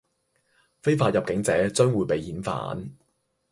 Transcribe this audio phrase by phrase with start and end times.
[0.81, 2.89] 非法入境者將會被遣返